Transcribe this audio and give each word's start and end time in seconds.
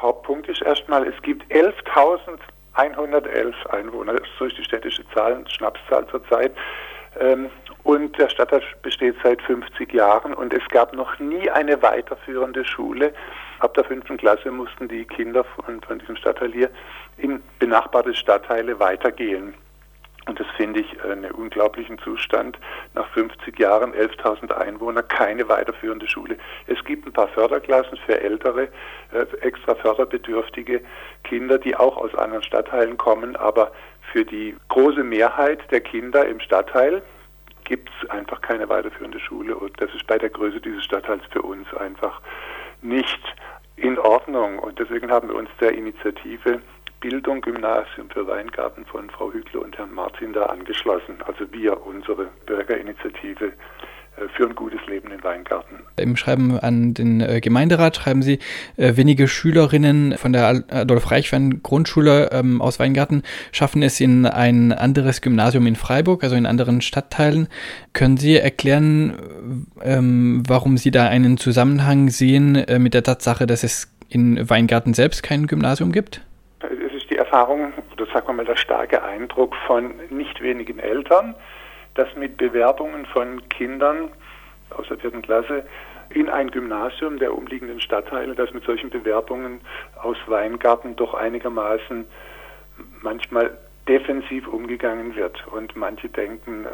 Hauptpunkt 0.00 0.48
ist 0.48 0.62
erstmal, 0.62 1.06
es 1.06 1.20
gibt 1.22 1.44
11.111 1.52 3.66
Einwohner, 3.70 4.14
so 4.38 4.46
ist 4.46 4.56
die 4.56 4.64
städtische 4.64 5.04
Zahl, 5.12 5.44
Schnapszahl 5.48 6.06
zurzeit. 6.08 6.52
Ähm, 7.18 7.50
und 7.82 8.16
der 8.18 8.28
Stadtteil 8.28 8.62
besteht 8.82 9.16
seit 9.22 9.42
50 9.42 9.92
Jahren 9.92 10.34
und 10.34 10.52
es 10.52 10.66
gab 10.68 10.94
noch 10.94 11.18
nie 11.18 11.50
eine 11.50 11.82
weiterführende 11.82 12.64
Schule. 12.64 13.12
Ab 13.58 13.74
der 13.74 13.84
fünften 13.84 14.16
Klasse 14.16 14.50
mussten 14.50 14.88
die 14.88 15.04
Kinder 15.04 15.44
von, 15.44 15.80
von 15.82 15.98
diesem 15.98 16.16
Stadtteil 16.16 16.52
hier 16.52 16.70
in 17.16 17.42
benachbarte 17.58 18.14
Stadtteile 18.14 18.78
weitergehen. 18.78 19.54
Und 20.26 20.38
das 20.38 20.46
finde 20.56 20.80
ich 20.80 21.02
einen 21.02 21.30
unglaublichen 21.30 21.98
Zustand. 21.98 22.58
Nach 22.94 23.08
50 23.08 23.58
Jahren, 23.58 23.94
11.000 23.94 24.52
Einwohner, 24.52 25.02
keine 25.02 25.48
weiterführende 25.48 26.06
Schule. 26.06 26.36
Es 26.66 26.82
gibt 26.84 27.06
ein 27.06 27.12
paar 27.12 27.28
Förderklassen 27.28 27.98
für 28.04 28.20
ältere, 28.20 28.68
äh, 29.12 29.26
extra 29.40 29.74
förderbedürftige 29.74 30.82
Kinder, 31.24 31.58
die 31.58 31.74
auch 31.74 31.96
aus 31.96 32.14
anderen 32.14 32.42
Stadtteilen 32.42 32.98
kommen. 32.98 33.34
Aber 33.36 33.72
für 34.12 34.24
die 34.24 34.56
große 34.68 35.02
Mehrheit 35.02 35.70
der 35.70 35.80
Kinder 35.80 36.26
im 36.26 36.40
Stadtteil 36.40 37.02
gibt 37.64 37.88
es 38.02 38.10
einfach 38.10 38.40
keine 38.40 38.68
weiterführende 38.68 39.20
Schule. 39.20 39.56
Und 39.56 39.80
das 39.80 39.94
ist 39.94 40.06
bei 40.06 40.18
der 40.18 40.30
Größe 40.30 40.60
dieses 40.60 40.84
Stadtteils 40.84 41.22
für 41.30 41.42
uns 41.42 41.72
einfach 41.74 42.20
nicht 42.82 43.20
in 43.76 43.98
Ordnung. 43.98 44.58
Und 44.58 44.78
deswegen 44.78 45.10
haben 45.10 45.28
wir 45.28 45.36
uns 45.36 45.50
der 45.60 45.72
Initiative 45.72 46.60
Bildung 47.00 47.40
Gymnasium 47.40 48.10
für 48.10 48.26
Weingarten 48.26 48.84
von 48.84 49.08
Frau 49.10 49.32
Hügler 49.32 49.62
und 49.62 49.76
Herrn 49.76 49.92
Martin 49.92 50.32
da 50.32 50.46
angeschlossen. 50.46 51.16
Also 51.26 51.50
wir, 51.50 51.84
unsere 51.86 52.28
Bürgerinitiative 52.46 53.52
äh, 54.20 54.28
für 54.36 54.46
ein 54.46 54.54
gutes 54.54 54.80
Leben 54.86 55.10
in 55.10 55.22
Weingarten. 55.24 55.76
Im 55.96 56.16
Schreiben 56.16 56.58
an 56.58 56.94
den 56.94 57.20
äh, 57.20 57.40
Gemeinderat 57.40 57.96
schreiben 57.96 58.22
Sie, 58.22 58.38
äh, 58.76 58.96
wenige 58.96 59.28
Schülerinnen 59.28 60.16
von 60.18 60.32
der 60.32 60.64
Adolf 60.68 61.10
Reichwein 61.10 61.62
Grundschule 61.62 62.30
ähm, 62.32 62.60
aus 62.60 62.78
Weingarten 62.78 63.22
schaffen 63.52 63.82
es 63.82 64.00
in 64.00 64.26
ein 64.26 64.72
anderes 64.72 65.22
Gymnasium 65.22 65.66
in 65.66 65.76
Freiburg, 65.76 66.22
also 66.22 66.36
in 66.36 66.46
anderen 66.46 66.80
Stadtteilen. 66.80 67.48
Können 67.92 68.18
Sie 68.18 68.36
erklären, 68.36 69.66
ähm, 69.82 70.42
warum 70.46 70.76
Sie 70.76 70.90
da 70.90 71.08
einen 71.08 71.38
Zusammenhang 71.38 72.10
sehen 72.10 72.64
mit 72.78 72.94
der 72.94 73.02
Tatsache, 73.02 73.46
dass 73.46 73.64
es 73.64 73.90
in 74.08 74.50
Weingarten 74.50 74.92
selbst 74.92 75.22
kein 75.22 75.46
Gymnasium 75.46 75.92
gibt? 75.92 76.22
Erfahrung, 77.30 77.72
oder 77.92 78.06
sagen 78.06 78.26
wir 78.26 78.32
mal 78.32 78.44
der 78.44 78.56
starke 78.56 79.04
Eindruck 79.04 79.54
von 79.68 79.94
nicht 80.10 80.42
wenigen 80.42 80.80
Eltern, 80.80 81.36
dass 81.94 82.08
mit 82.16 82.36
Bewerbungen 82.36 83.06
von 83.06 83.48
Kindern 83.48 84.10
aus 84.70 84.88
der 84.88 84.98
vierten 84.98 85.22
Klasse 85.22 85.64
in 86.08 86.28
ein 86.28 86.50
Gymnasium 86.50 87.20
der 87.20 87.32
umliegenden 87.32 87.80
Stadtteile, 87.80 88.34
dass 88.34 88.52
mit 88.52 88.64
solchen 88.64 88.90
Bewerbungen 88.90 89.60
aus 90.02 90.16
Weingarten 90.26 90.96
doch 90.96 91.14
einigermaßen 91.14 92.04
manchmal 93.00 93.56
defensiv 93.86 94.48
umgegangen 94.48 95.14
wird. 95.14 95.46
Und 95.46 95.76
manche 95.76 96.08
denken, 96.08 96.64
äh, 96.64 96.68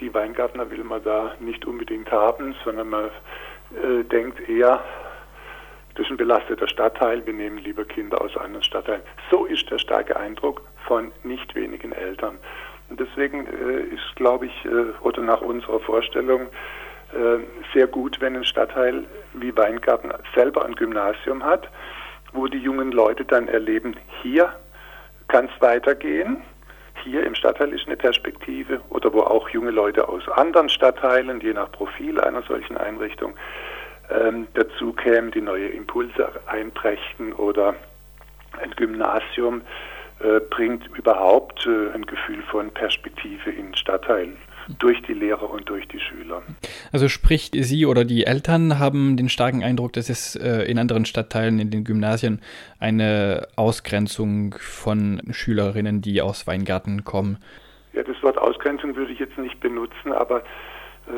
die 0.00 0.12
Weingartner 0.12 0.68
will 0.72 0.82
man 0.82 1.04
da 1.04 1.36
nicht 1.38 1.64
unbedingt 1.64 2.10
haben, 2.10 2.56
sondern 2.64 2.88
man 2.90 3.04
äh, 3.04 4.02
denkt 4.02 4.48
eher, 4.48 4.82
das 5.98 6.06
ist 6.06 6.12
ein 6.12 6.16
belasteter 6.16 6.68
Stadtteil, 6.68 7.26
wir 7.26 7.32
nehmen 7.32 7.58
lieber 7.58 7.84
Kinder 7.84 8.20
aus 8.20 8.36
anderen 8.36 8.62
Stadtteilen. 8.62 9.02
So 9.32 9.46
ist 9.46 9.68
der 9.68 9.80
starke 9.80 10.16
Eindruck 10.16 10.62
von 10.86 11.10
nicht 11.24 11.56
wenigen 11.56 11.90
Eltern. 11.90 12.38
Und 12.88 13.00
deswegen 13.00 13.48
äh, 13.48 13.80
ist, 13.92 14.14
glaube 14.14 14.46
ich, 14.46 14.64
äh, 14.64 14.92
oder 15.00 15.22
nach 15.22 15.40
unserer 15.40 15.80
Vorstellung 15.80 16.42
äh, 17.12 17.40
sehr 17.74 17.88
gut, 17.88 18.20
wenn 18.20 18.36
ein 18.36 18.44
Stadtteil 18.44 19.06
wie 19.34 19.54
Weingarten 19.56 20.12
selber 20.36 20.64
ein 20.64 20.76
Gymnasium 20.76 21.42
hat, 21.42 21.68
wo 22.32 22.46
die 22.46 22.58
jungen 22.58 22.92
Leute 22.92 23.24
dann 23.24 23.48
erleben, 23.48 23.96
hier 24.22 24.54
kann 25.26 25.50
es 25.52 25.60
weitergehen. 25.60 26.42
Hier 27.02 27.24
im 27.24 27.34
Stadtteil 27.34 27.72
ist 27.72 27.86
eine 27.88 27.96
Perspektive 27.96 28.80
oder 28.90 29.12
wo 29.12 29.22
auch 29.22 29.48
junge 29.48 29.72
Leute 29.72 30.08
aus 30.08 30.28
anderen 30.28 30.68
Stadtteilen, 30.68 31.40
je 31.40 31.54
nach 31.54 31.72
Profil 31.72 32.20
einer 32.20 32.42
solchen 32.42 32.76
Einrichtung, 32.76 33.34
ähm, 34.10 34.46
dazu 34.54 34.92
kämen, 34.92 35.30
die 35.30 35.40
neue 35.40 35.68
Impulse 35.68 36.30
einbrächten 36.46 37.32
oder 37.32 37.74
ein 38.60 38.70
Gymnasium 38.76 39.62
äh, 40.20 40.40
bringt 40.50 40.86
überhaupt 40.96 41.66
äh, 41.66 41.94
ein 41.94 42.04
Gefühl 42.06 42.42
von 42.50 42.70
Perspektive 42.70 43.50
in 43.50 43.74
Stadtteilen 43.76 44.36
durch 44.78 45.00
die 45.02 45.14
Lehrer 45.14 45.48
und 45.48 45.68
durch 45.68 45.88
die 45.88 46.00
Schüler. 46.00 46.42
Also 46.92 47.08
sprich, 47.08 47.50
Sie 47.54 47.86
oder 47.86 48.04
die 48.04 48.26
Eltern 48.26 48.78
haben 48.78 49.16
den 49.16 49.28
starken 49.28 49.62
Eindruck, 49.62 49.94
dass 49.94 50.10
es 50.10 50.36
äh, 50.36 50.62
in 50.70 50.78
anderen 50.78 51.04
Stadtteilen, 51.04 51.58
in 51.58 51.70
den 51.70 51.84
Gymnasien, 51.84 52.42
eine 52.78 53.48
Ausgrenzung 53.56 54.54
von 54.58 55.22
Schülerinnen, 55.30 56.02
die 56.02 56.20
aus 56.20 56.46
Weingarten 56.46 57.04
kommen. 57.04 57.38
Ja, 57.94 58.02
das 58.02 58.22
Wort 58.22 58.38
Ausgrenzung 58.38 58.94
würde 58.96 59.12
ich 59.12 59.18
jetzt 59.18 59.38
nicht 59.38 59.58
benutzen, 59.60 60.12
aber 60.12 60.40
äh, 61.06 61.10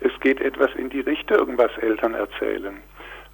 es 0.00 0.12
geht 0.20 0.40
etwas 0.40 0.70
in 0.76 0.90
die 0.90 1.00
Richtung, 1.00 1.56
was 1.58 1.70
Eltern 1.78 2.14
erzählen. 2.14 2.76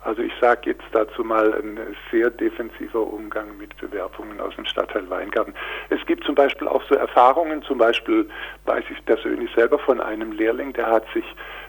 Also 0.04 0.20
ich 0.22 0.32
sage 0.40 0.70
jetzt 0.70 0.84
dazu 0.90 1.22
mal 1.22 1.54
ein 1.54 1.78
sehr 2.10 2.28
defensiver 2.30 3.00
Umgang 3.00 3.56
mit 3.56 3.76
Bewerbungen 3.76 4.40
aus 4.40 4.54
dem 4.56 4.64
Stadtteil 4.64 5.08
Weingarten. 5.08 5.54
Es 5.90 6.04
gibt 6.06 6.24
zum 6.24 6.34
Beispiel 6.34 6.66
auch 6.66 6.82
so 6.88 6.96
Erfahrungen, 6.96 7.62
zum 7.62 7.78
Beispiel 7.78 8.28
weiß 8.64 8.84
ich 8.90 9.04
persönlich 9.04 9.50
selber 9.54 9.78
von 9.78 10.00
einem 10.00 10.32
Lehrling, 10.32 10.72
der 10.72 10.88
hat 10.88 11.04
sich 11.14 11.24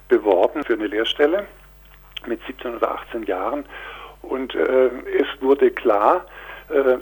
beworben 0.07 0.63
für 0.63 0.73
eine 0.73 0.87
Lehrstelle 0.87 1.45
mit 2.25 2.41
17 2.47 2.77
oder 2.77 2.91
18 2.91 3.23
Jahren 3.23 3.65
und 4.23 4.55
äh, 4.55 4.89
es 5.19 5.27
wurde 5.41 5.69
klar, 5.69 6.25
äh, 6.69 6.97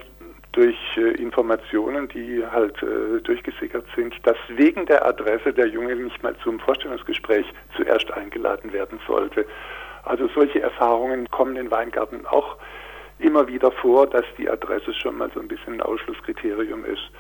durch 0.52 0.78
äh, 0.98 1.12
Informationen, 1.22 2.08
die 2.10 2.44
halt 2.46 2.82
äh, 2.84 3.22
durchgesickert 3.22 3.86
sind, 3.96 4.16
dass 4.24 4.38
wegen 4.50 4.86
der 4.86 5.06
Adresse 5.06 5.54
der 5.54 5.68
Junge 5.68 5.96
nicht 5.96 6.22
mal 6.24 6.36
zum 6.44 6.60
Vorstellungsgespräch 6.60 7.46
zuerst 7.76 8.12
eingeladen 8.12 8.74
werden 8.74 9.00
sollte. 9.08 9.46
Also 10.04 10.28
solche 10.34 10.62
Erfahrungen 10.62 11.30
kommen 11.30 11.56
in 11.56 11.72
Weingarten 11.72 12.26
auch 12.26 12.58
immer 13.20 13.48
wieder 13.48 13.72
vor, 13.72 14.08
dass 14.08 14.26
die 14.38 14.50
Adresse 14.50 14.94
schon 14.94 15.18
mal 15.18 15.30
so 15.34 15.40
ein 15.40 15.48
bisschen 15.48 15.76
ein 15.76 15.82
Ausschlusskriterium 15.82 16.84
ist. 16.86 17.12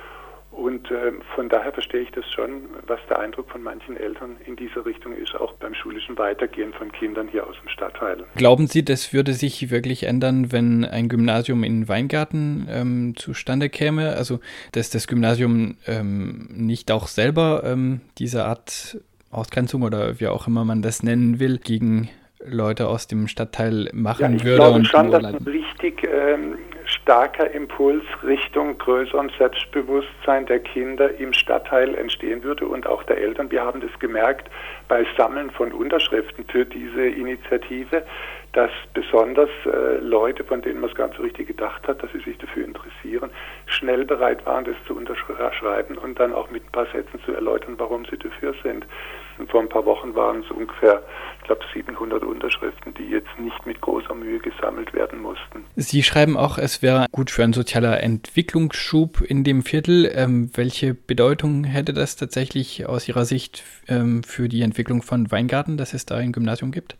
Und 0.52 0.92
äh, 0.92 1.14
von 1.34 1.48
daher 1.48 1.72
verstehe 1.72 2.02
ich 2.02 2.12
das 2.12 2.30
schon, 2.30 2.64
was 2.86 3.00
der 3.10 3.20
Eindruck 3.20 3.50
von 3.50 3.64
manchen 3.64 3.96
Eltern 3.96 4.36
in 4.46 4.58
dieser 4.58 4.86
Richtung 4.86 5.14
ist, 5.14 5.34
auch 5.36 5.54
beim 5.54 5.74
schulischen 5.74 6.18
Weitergehen 6.18 6.74
von 6.74 6.92
Kindern 6.92 7.30
hier 7.30 7.48
aus 7.48 7.56
dem 7.62 7.70
Stadtteil. 7.70 8.26
Glauben 8.36 8.68
Sie, 8.68 8.84
das 8.84 9.14
würde 9.14 9.34
sich 9.34 9.72
wirklich 9.72 10.04
ändern, 10.04 10.52
wenn 10.52 10.84
ein 10.84 11.08
Gymnasium 11.08 11.64
in 11.64 11.88
Weingarten 11.88 12.68
ähm, 12.70 13.14
zustande 13.16 13.70
käme? 13.70 14.14
Also, 14.16 14.40
dass 14.74 14.90
das 14.90 15.08
Gymnasium 15.08 15.78
ähm, 15.88 16.50
nicht 16.52 16.92
auch 16.92 17.08
selber 17.08 17.64
ähm, 17.66 18.02
diese 18.18 18.44
Art 18.44 18.98
Ausgrenzung 19.32 19.84
oder 19.84 20.20
wie 20.20 20.28
auch 20.28 20.48
immer 20.48 20.66
man 20.66 20.82
das 20.82 21.02
nennen 21.02 21.40
will, 21.40 21.60
gegen 21.60 22.10
Leute 22.46 22.88
aus 22.88 23.08
dem 23.08 23.28
Stadtteil 23.28 23.90
machen 23.94 24.22
ja, 24.22 24.32
ich 24.32 24.44
würde. 24.44 24.82
Ich 24.82 24.90
glaube 24.92 25.10
schon, 25.10 25.12
dass 25.12 25.24
ein 25.24 25.36
richtig 25.44 26.04
ähm, 26.04 26.58
starker 27.02 27.52
Impuls 27.52 28.04
Richtung 28.24 28.78
größerem 28.78 29.30
Selbstbewusstsein 29.38 30.46
der 30.46 30.60
Kinder 30.60 31.20
im 31.20 31.34
Stadtteil 31.34 31.96
entstehen 31.96 32.44
würde 32.44 32.68
und 32.68 32.88
auch 32.88 33.04
der 33.04 33.18
Eltern. 33.18 33.50
Wir 33.52 33.64
haben 33.64 33.82
das 33.82 33.98
gemerkt 34.00 34.50
bei 34.88 35.06
Sammeln 35.18 35.50
von 35.52 35.72
Unterschriften 35.72 36.46
für 36.46 36.66
diese 36.66 37.08
Initiative, 37.08 38.04
dass 38.54 38.72
besonders 38.94 39.50
äh, 39.66 39.98
Leute, 40.00 40.44
von 40.44 40.62
denen 40.62 40.82
man 40.82 40.90
es 40.90 40.96
ganz 40.96 41.16
so 41.16 41.24
richtig 41.24 41.48
gedacht 41.48 41.88
hat, 41.88 42.04
dass 42.04 42.12
sie 42.12 42.20
sich 42.20 42.38
dafür 42.38 42.66
interessieren, 42.66 43.30
schnell 43.66 44.06
bereit 44.06 44.46
waren, 44.46 44.66
das 44.66 44.76
zu 44.88 44.96
unterschreiben 44.96 45.98
und 45.98 46.20
dann 46.20 46.34
auch 46.34 46.50
mit 46.52 46.66
ein 46.66 46.72
paar 46.72 46.88
Sätzen 46.88 47.20
zu 47.26 47.32
erläutern, 47.34 47.76
warum 47.78 48.06
sie 48.06 48.18
dafür 48.18 48.54
sind. 48.64 48.86
Und 49.38 49.50
vor 49.50 49.62
ein 49.62 49.70
paar 49.70 49.86
Wochen 49.86 50.14
waren 50.16 50.42
es 50.42 50.52
ungefähr, 50.52 51.02
ich 51.40 51.48
glaube, 51.48 51.64
700 51.74 52.24
Unterschriften, 52.24 52.94
die 52.94 53.10
jetzt 53.10 53.40
nicht 53.40 53.66
mit 53.66 53.80
großer 53.80 54.14
Mühe 54.14 54.40
gesammelt 54.40 54.94
werden 54.94 55.22
mussten. 55.22 55.66
Sie 55.76 56.04
schreiben 56.04 56.38
auch, 56.38 56.58
es 56.58 56.82
wäre 56.82 57.06
gut 57.12 57.32
für 57.32 57.44
einen 57.44 57.54
sozialer 57.54 58.04
Entwicklungsschub 58.04 59.22
in 59.22 59.44
dem 59.44 59.64
Viertel. 59.64 60.12
Ähm, 60.14 60.52
welche 60.54 60.94
Bedeutung 60.94 61.64
hätte 61.64 61.94
das 61.94 62.18
tatsächlich 62.18 62.86
aus 62.86 63.08
Ihrer 63.08 63.26
Sicht 63.26 63.64
ähm, 63.88 64.24
für 64.24 64.50
die 64.50 64.62
Entwicklung 64.62 65.02
von 65.02 65.32
Weingarten, 65.32 65.78
dass 65.78 65.94
es 65.94 66.06
da 66.06 66.18
ein 66.18 66.34
Gymnasium 66.34 66.72
gibt? 66.72 66.97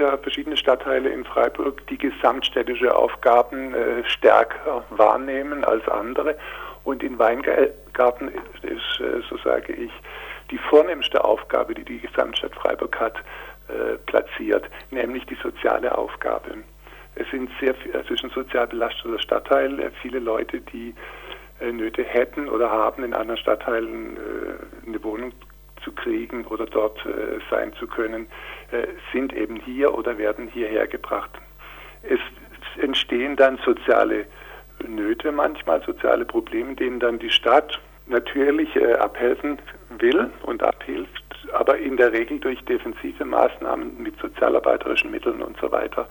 Also 0.00 0.12
ja 0.12 0.16
verschiedene 0.16 0.56
Stadtteile 0.56 1.10
in 1.10 1.24
Freiburg, 1.24 1.86
die 1.88 1.98
gesamtstädtische 1.98 2.96
Aufgaben 2.96 3.74
äh, 3.74 4.02
stärker 4.08 4.82
wahrnehmen 4.88 5.62
als 5.62 5.86
andere. 5.88 6.38
Und 6.84 7.02
in 7.02 7.18
Weingarten 7.18 8.28
ist, 8.28 8.64
ist 8.64 9.00
äh, 9.00 9.20
so 9.28 9.36
sage 9.44 9.74
ich, 9.74 9.92
die 10.50 10.56
vornehmste 10.56 11.22
Aufgabe, 11.22 11.74
die 11.74 11.84
die 11.84 12.00
Gesamtstadt 12.00 12.54
Freiburg 12.54 12.98
hat, 12.98 13.18
äh, 13.68 13.98
platziert, 14.06 14.70
nämlich 14.90 15.26
die 15.26 15.36
soziale 15.42 15.96
Aufgabe. 15.96 16.54
Es 17.16 17.28
sind 17.30 17.50
sehr, 17.60 17.74
es 17.92 18.10
ist 18.10 18.24
ein 18.24 18.30
sozial 18.30 18.68
belasteter 18.68 19.18
Stadtteil. 19.18 19.80
Äh, 19.80 19.90
viele 20.00 20.18
Leute, 20.18 20.62
die 20.62 20.94
äh, 21.60 21.70
Nöte 21.70 22.04
hätten 22.04 22.48
oder 22.48 22.70
haben, 22.70 23.04
in 23.04 23.12
anderen 23.12 23.38
Stadtteilen 23.38 24.16
eine 24.86 25.04
Wohnung 25.04 25.32
zu 25.84 25.92
kriegen 25.92 26.44
oder 26.46 26.66
dort 26.66 27.04
äh, 27.06 27.38
sein 27.50 27.72
zu 27.74 27.86
können, 27.86 28.26
äh, 28.70 28.86
sind 29.12 29.32
eben 29.32 29.56
hier 29.56 29.94
oder 29.94 30.18
werden 30.18 30.48
hierher 30.48 30.86
gebracht. 30.86 31.30
Es 32.02 32.20
entstehen 32.80 33.36
dann 33.36 33.58
soziale 33.64 34.26
Nöte 34.86 35.32
manchmal, 35.32 35.82
soziale 35.82 36.24
Probleme, 36.24 36.74
denen 36.74 37.00
dann 37.00 37.18
die 37.18 37.30
Stadt 37.30 37.78
natürlich 38.06 38.74
äh, 38.76 38.94
abhelfen 38.94 39.58
will 39.98 40.30
und 40.42 40.62
abhilft, 40.62 41.24
aber 41.52 41.78
in 41.78 41.96
der 41.96 42.12
Regel 42.12 42.38
durch 42.38 42.62
defensive 42.64 43.24
Maßnahmen 43.24 44.02
mit 44.02 44.18
sozialarbeiterischen 44.20 45.10
Mitteln 45.10 45.42
und 45.42 45.56
so 45.60 45.70
weiter. 45.70 46.08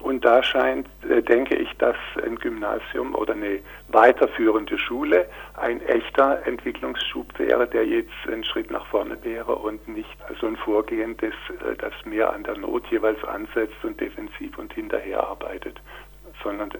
Und 0.00 0.24
da 0.24 0.42
scheint, 0.42 0.88
äh, 1.08 1.22
denke 1.22 1.56
ich, 1.56 1.70
dass 1.76 1.96
ein 2.24 2.36
Gymnasium 2.36 3.14
oder 3.14 3.34
eine 3.34 3.60
weiterführende 3.88 4.78
Schule 4.78 5.28
ein 5.54 5.82
echter 5.82 6.46
Entwicklungsschub 6.46 7.38
wäre, 7.38 7.66
der 7.66 7.86
jetzt 7.86 8.10
ein 8.30 8.42
Schritt 8.44 8.70
nach 8.70 8.86
vorne 8.86 9.18
wäre 9.22 9.54
und 9.54 9.86
nicht 9.86 10.16
so 10.40 10.46
ein 10.46 10.56
Vorgehen, 10.56 11.16
das, 11.18 11.34
äh, 11.66 11.76
das 11.76 11.92
mehr 12.04 12.32
an 12.32 12.44
der 12.44 12.56
Not 12.56 12.86
jeweils 12.90 13.22
ansetzt 13.24 13.76
und 13.82 14.00
defensiv 14.00 14.56
und 14.56 14.72
hinterher 14.72 15.22
arbeitet, 15.22 15.80
sondern 16.42 16.70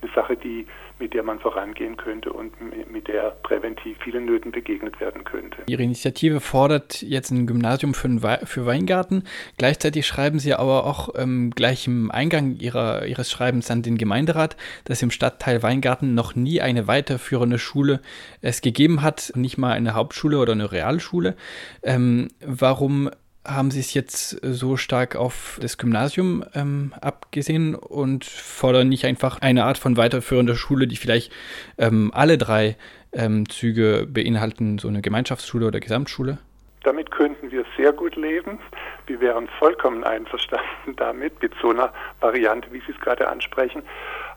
eine 0.00 0.10
Sache, 0.14 0.36
die, 0.36 0.66
mit 0.98 1.14
der 1.14 1.22
man 1.22 1.38
vorangehen 1.38 1.96
könnte 1.96 2.32
und 2.32 2.52
mit 2.90 3.08
der 3.08 3.30
präventiv 3.42 3.96
vielen 4.02 4.24
Nöten 4.24 4.52
begegnet 4.52 5.00
werden 5.00 5.24
könnte. 5.24 5.58
Ihre 5.66 5.82
Initiative 5.82 6.40
fordert 6.40 7.02
jetzt 7.02 7.30
ein 7.30 7.46
Gymnasium 7.46 7.94
für, 7.94 8.22
We 8.22 8.40
für 8.44 8.66
Weingarten. 8.66 9.24
Gleichzeitig 9.56 10.06
schreiben 10.06 10.38
Sie 10.38 10.54
aber 10.54 10.84
auch 10.84 11.10
ähm, 11.16 11.50
gleich 11.54 11.86
im 11.86 12.10
Eingang 12.10 12.56
ihrer, 12.56 13.06
Ihres 13.06 13.30
Schreibens 13.30 13.70
an 13.70 13.82
den 13.82 13.98
Gemeinderat, 13.98 14.56
dass 14.84 15.02
im 15.02 15.10
Stadtteil 15.10 15.62
Weingarten 15.62 16.14
noch 16.14 16.34
nie 16.34 16.60
eine 16.60 16.86
weiterführende 16.86 17.58
Schule 17.58 18.00
es 18.40 18.60
gegeben 18.60 19.02
hat, 19.02 19.32
nicht 19.34 19.58
mal 19.58 19.72
eine 19.72 19.94
Hauptschule 19.94 20.38
oder 20.38 20.52
eine 20.52 20.72
Realschule. 20.72 21.36
Ähm, 21.82 22.28
warum 22.44 23.10
haben 23.46 23.70
Sie 23.70 23.80
es 23.80 23.94
jetzt 23.94 24.30
so 24.42 24.76
stark 24.76 25.16
auf 25.16 25.58
das 25.60 25.78
Gymnasium 25.78 26.44
ähm, 26.54 26.92
abgesehen 27.00 27.74
und 27.74 28.24
fordern 28.24 28.88
nicht 28.88 29.04
einfach 29.04 29.40
eine 29.40 29.64
Art 29.64 29.78
von 29.78 29.96
weiterführender 29.96 30.54
Schule, 30.54 30.86
die 30.86 30.96
vielleicht 30.96 31.32
ähm, 31.78 32.10
alle 32.14 32.38
drei 32.38 32.76
ähm, 33.12 33.48
Züge 33.48 34.06
beinhalten, 34.08 34.78
so 34.78 34.88
eine 34.88 35.00
Gemeinschaftsschule 35.00 35.66
oder 35.66 35.80
Gesamtschule? 35.80 36.38
Damit 36.84 37.10
könnten 37.10 37.50
wir 37.50 37.64
sehr 37.76 37.92
gut 37.92 38.16
leben. 38.16 38.58
Wir 39.06 39.20
wären 39.20 39.48
vollkommen 39.58 40.04
einverstanden 40.04 40.66
damit, 40.96 41.40
mit 41.42 41.52
so 41.60 41.70
einer 41.70 41.92
Variante, 42.20 42.72
wie 42.72 42.80
Sie 42.80 42.92
es 42.92 43.00
gerade 43.00 43.28
ansprechen. 43.28 43.82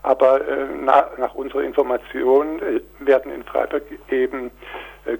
Aber 0.02 0.46
äh, 0.46 0.66
na, 0.82 1.10
nach 1.18 1.34
unserer 1.34 1.62
Information 1.62 2.60
äh, 2.60 2.80
werden 2.98 3.32
in 3.32 3.44
Freiburg 3.44 3.84
eben 4.10 4.50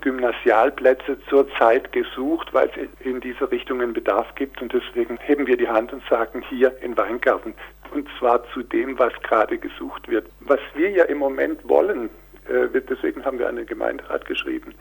Gymnasialplätze 0.01 1.19
zurzeit 1.29 1.93
gesucht, 1.93 2.53
weil 2.53 2.71
es 2.71 3.07
in 3.07 3.21
diese 3.21 3.51
Richtungen 3.51 3.93
Bedarf 3.93 4.35
gibt. 4.35 4.63
Und 4.63 4.73
deswegen 4.73 5.19
heben 5.19 5.47
wir 5.47 5.57
die 5.57 5.69
Hand 5.69 5.93
und 5.93 6.03
sagen 6.09 6.43
hier 6.49 6.77
in 6.83 6.97
Weingarten. 6.97 7.55
Und 7.93 8.09
zwar 8.19 8.45
zu 8.53 8.63
dem, 8.63 8.99
was 8.99 9.13
gerade 9.23 9.59
gesucht 9.59 10.09
wird. 10.09 10.29
Was 10.41 10.61
wir 10.75 10.91
ja 10.91 11.05
im 11.05 11.19
Moment 11.19 11.69
wollen, 11.69 12.11
äh, 12.49 12.81
deswegen 12.89 13.25
haben 13.25 13.39
wir 13.39 13.49
an 13.49 13.57
den 13.57 13.67
Gemeinderat 13.67 14.25
geschrieben, 14.25 14.75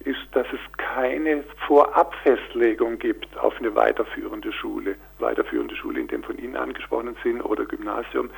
ist, 0.00 0.18
dass 0.32 0.46
es 0.52 0.60
keine 0.76 1.44
Vorabfestlegung 1.66 2.98
gibt 2.98 3.36
auf 3.38 3.58
eine 3.58 3.74
weiterführende 3.74 4.52
Schule, 4.52 4.96
weiterführende 5.18 5.76
Schule 5.76 6.00
in 6.00 6.08
dem 6.08 6.22
von 6.22 6.38
Ihnen 6.38 6.56
angesprochenen 6.56 7.16
Sinn 7.22 7.40
oder 7.40 7.64
Gymnasium, 7.66 8.30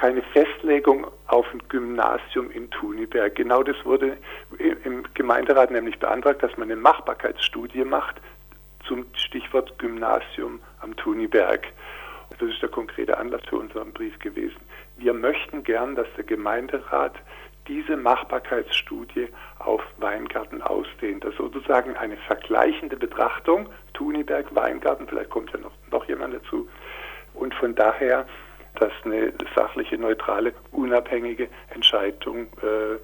keine 0.00 0.22
Festlegung 0.22 1.06
auf 1.26 1.44
ein 1.52 1.60
Gymnasium 1.68 2.50
in 2.50 2.70
Thuniberg. 2.70 3.34
Genau 3.34 3.62
das 3.62 3.76
wurde 3.84 4.16
im 4.58 5.04
Gemeinderat 5.12 5.70
nämlich 5.70 5.98
beantragt, 5.98 6.42
dass 6.42 6.56
man 6.56 6.70
eine 6.70 6.80
Machbarkeitsstudie 6.80 7.84
macht 7.84 8.16
zum 8.88 9.04
Stichwort 9.12 9.78
Gymnasium 9.78 10.58
am 10.80 10.96
Thuniberg. 10.96 11.66
Das 12.38 12.48
ist 12.48 12.62
der 12.62 12.70
konkrete 12.70 13.18
Anlass 13.18 13.42
für 13.46 13.58
unseren 13.58 13.92
Brief 13.92 14.18
gewesen. 14.20 14.56
Wir 14.96 15.12
möchten 15.12 15.64
gern, 15.64 15.96
dass 15.96 16.06
der 16.16 16.24
Gemeinderat 16.24 17.16
diese 17.68 17.98
Machbarkeitsstudie 17.98 19.28
auf 19.58 19.82
Weingarten 19.98 20.62
ausdehnt. 20.62 21.24
Das 21.24 21.32
ist 21.32 21.38
sozusagen 21.38 21.94
eine 21.98 22.16
vergleichende 22.16 22.96
Betrachtung, 22.96 23.68
Thuniberg, 23.92 24.46
Weingarten, 24.54 25.06
vielleicht 25.06 25.28
kommt 25.28 25.52
ja 25.52 25.58
noch, 25.58 25.72
noch 25.90 26.08
jemand 26.08 26.32
dazu. 26.32 26.66
Und 27.34 27.54
von 27.54 27.74
daher, 27.74 28.26
dass 28.78 28.92
eine 29.04 29.32
sachliche, 29.54 29.98
neutrale, 29.98 30.52
unabhängige 30.72 31.48
Entscheidung 31.74 32.46
äh, 32.62 32.98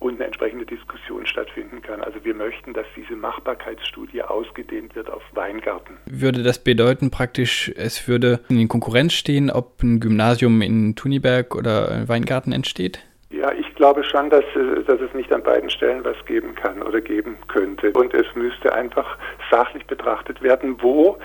und 0.00 0.14
eine 0.14 0.24
entsprechende 0.24 0.64
Diskussion 0.64 1.26
stattfinden 1.26 1.82
kann. 1.82 2.00
Also 2.00 2.24
wir 2.24 2.34
möchten, 2.34 2.72
dass 2.72 2.86
diese 2.96 3.14
Machbarkeitsstudie 3.14 4.22
ausgedehnt 4.22 4.96
wird 4.96 5.10
auf 5.10 5.22
Weingarten. 5.32 5.98
Würde 6.06 6.42
das 6.42 6.58
bedeuten 6.58 7.10
praktisch, 7.10 7.70
es 7.76 8.08
würde 8.08 8.40
in 8.48 8.66
Konkurrenz 8.68 9.12
stehen, 9.12 9.50
ob 9.50 9.82
ein 9.82 10.00
Gymnasium 10.00 10.62
in 10.62 10.96
Thuniberg 10.96 11.54
oder 11.54 12.08
Weingarten 12.08 12.52
entsteht? 12.52 13.00
Ja, 13.30 13.52
ich 13.52 13.74
glaube 13.76 14.02
schon, 14.02 14.30
dass, 14.30 14.44
äh, 14.56 14.82
dass 14.86 15.00
es 15.00 15.14
nicht 15.14 15.32
an 15.32 15.42
beiden 15.42 15.70
Stellen 15.70 16.04
was 16.04 16.16
geben 16.24 16.54
kann 16.54 16.82
oder 16.82 17.00
geben 17.00 17.36
könnte. 17.48 17.92
Und 17.92 18.12
es 18.14 18.26
müsste 18.34 18.72
einfach 18.74 19.18
sachlich 19.50 19.86
betrachtet 19.86 20.42
werden, 20.42 20.76
wo 20.82 21.18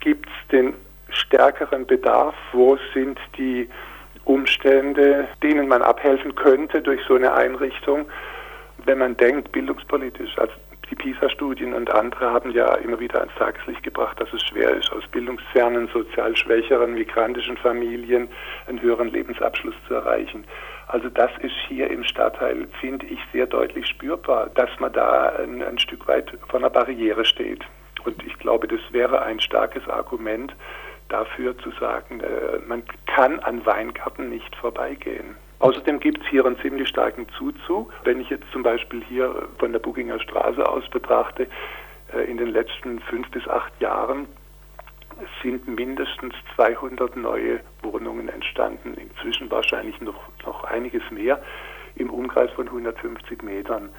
gibt 0.00 0.26
es 0.26 0.48
den 0.50 0.74
stärkeren 1.12 1.86
Bedarf, 1.86 2.34
wo 2.52 2.78
sind 2.94 3.18
die 3.36 3.68
Umstände, 4.24 5.28
denen 5.42 5.68
man 5.68 5.82
abhelfen 5.82 6.34
könnte 6.34 6.80
durch 6.82 7.00
so 7.06 7.14
eine 7.14 7.34
Einrichtung. 7.34 8.06
Wenn 8.84 8.98
man 8.98 9.16
denkt, 9.16 9.52
bildungspolitisch, 9.52 10.38
also 10.38 10.52
die 10.90 10.96
PISA-Studien 10.96 11.72
und 11.72 11.90
andere 11.90 12.30
haben 12.30 12.50
ja 12.50 12.74
immer 12.74 13.00
wieder 13.00 13.20
ans 13.20 13.34
Tageslicht 13.36 13.82
gebracht, 13.82 14.20
dass 14.20 14.32
es 14.32 14.42
schwer 14.42 14.76
ist, 14.76 14.92
aus 14.92 15.04
bildungsfernen, 15.08 15.88
sozial 15.88 16.36
schwächeren, 16.36 16.92
migrantischen 16.92 17.56
Familien 17.56 18.28
einen 18.66 18.80
höheren 18.82 19.08
Lebensabschluss 19.08 19.74
zu 19.88 19.94
erreichen. 19.94 20.44
Also 20.88 21.08
das 21.08 21.30
ist 21.40 21.54
hier 21.66 21.90
im 21.90 22.04
Stadtteil, 22.04 22.68
finde 22.80 23.06
ich, 23.06 23.18
sehr 23.32 23.46
deutlich 23.46 23.86
spürbar, 23.86 24.50
dass 24.54 24.68
man 24.80 24.92
da 24.92 25.32
ein, 25.42 25.62
ein 25.62 25.78
Stück 25.78 26.06
weit 26.08 26.30
vor 26.48 26.60
einer 26.60 26.68
Barriere 26.68 27.24
steht. 27.24 27.64
Und 28.04 28.22
ich 28.26 28.38
glaube, 28.38 28.68
das 28.68 28.80
wäre 28.90 29.22
ein 29.22 29.40
starkes 29.40 29.88
Argument 29.88 30.54
dafür 31.12 31.56
zu 31.58 31.70
sagen, 31.72 32.20
äh, 32.20 32.58
man 32.66 32.82
kann 33.06 33.38
an 33.40 33.64
Weingarten 33.66 34.30
nicht 34.30 34.54
vorbeigehen. 34.56 35.36
Außerdem 35.58 36.00
gibt 36.00 36.22
es 36.22 36.28
hier 36.28 36.44
einen 36.44 36.58
ziemlich 36.58 36.88
starken 36.88 37.26
Zuzug. 37.38 37.92
Wenn 38.04 38.20
ich 38.20 38.30
jetzt 38.30 38.50
zum 38.52 38.62
Beispiel 38.62 39.02
hier 39.04 39.48
von 39.58 39.72
der 39.72 39.78
Buginger 39.78 40.18
Straße 40.18 40.66
aus 40.66 40.88
betrachte, 40.90 41.46
äh, 42.12 42.22
in 42.30 42.38
den 42.38 42.48
letzten 42.48 42.98
fünf 43.00 43.30
bis 43.30 43.46
acht 43.46 43.72
Jahren 43.80 44.26
sind 45.42 45.68
mindestens 45.68 46.34
200 46.56 47.16
neue 47.16 47.60
Wohnungen 47.82 48.28
entstanden. 48.28 48.94
Inzwischen 48.94 49.50
wahrscheinlich 49.50 50.00
noch, 50.00 50.20
noch 50.44 50.64
einiges 50.64 51.02
mehr 51.10 51.40
im 51.94 52.10
Umkreis 52.10 52.50
von 52.52 52.66
150 52.66 53.42
Metern 53.42 53.90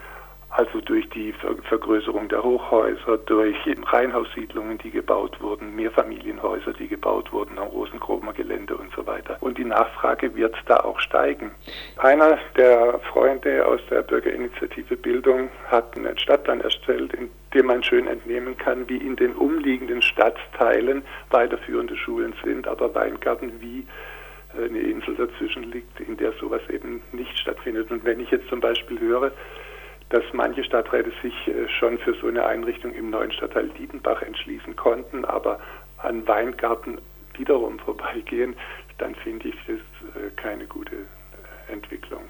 also 0.55 0.81
durch 0.81 1.09
die 1.09 1.33
Vergrößerung 1.67 2.29
der 2.29 2.43
Hochhäuser, 2.43 3.17
durch 3.17 3.57
Reihenhaussiedlungen, 3.91 4.77
die 4.77 4.91
gebaut 4.91 5.41
wurden, 5.41 5.75
Mehrfamilienhäuser, 5.75 6.73
die 6.73 6.87
gebaut 6.87 7.31
wurden 7.31 7.57
am 7.57 7.67
Rosenkromer 7.69 8.33
Gelände 8.33 8.77
und 8.77 8.93
so 8.95 9.05
weiter. 9.07 9.37
Und 9.41 9.57
die 9.57 9.65
Nachfrage 9.65 10.35
wird 10.35 10.55
da 10.67 10.77
auch 10.77 10.99
steigen. 10.99 11.51
Einer 11.97 12.37
der 12.55 12.99
Freunde 13.11 13.65
aus 13.65 13.81
der 13.89 14.03
Bürgerinitiative 14.03 14.95
Bildung 14.95 15.49
hat 15.67 15.97
einen 15.97 16.17
Stadtplan 16.19 16.61
erstellt, 16.61 17.13
in 17.13 17.31
dem 17.55 17.65
man 17.65 17.83
schön 17.83 18.07
entnehmen 18.07 18.55
kann, 18.57 18.87
wie 18.87 18.97
in 18.97 19.15
den 19.15 19.33
umliegenden 19.33 20.03
Stadtteilen 20.03 21.03
weiterführende 21.31 21.97
Schulen 21.97 22.35
sind, 22.43 22.67
aber 22.67 22.93
Weingarten 22.93 23.53
wie 23.59 23.87
eine 24.55 24.79
Insel 24.79 25.15
dazwischen 25.15 25.63
liegt, 25.71 25.99
in 25.99 26.15
der 26.17 26.31
sowas 26.33 26.61
eben 26.69 27.01
nicht 27.11 27.35
stattfindet. 27.39 27.89
Und 27.89 28.05
wenn 28.05 28.19
ich 28.19 28.29
jetzt 28.29 28.47
zum 28.49 28.59
Beispiel 28.59 28.99
höre, 28.99 29.31
dass 30.13 30.23
manche 30.31 30.63
Stadträte 30.63 31.11
sich 31.23 31.33
äh, 31.47 31.67
schon 31.67 31.97
für 31.97 32.13
so 32.13 32.27
eine 32.27 32.45
Einrichtung 32.45 32.93
im 32.93 33.09
neuen 33.09 33.31
Stadtteil 33.31 33.67
Diedenbach 33.69 34.21
entschließen 34.21 34.75
konnten, 34.75 35.25
aber 35.25 35.59
an 35.97 36.27
Weingarten 36.27 36.99
wiederum 37.35 37.79
vorbeigehen, 37.85 38.55
dann 38.99 39.15
finde 39.15 39.47
ich 39.49 39.55
das 39.65 39.77
äh, 40.15 40.29
keine 40.35 40.67
gute 40.67 40.95
äh, 40.97 41.73
Entwicklung. 41.73 42.25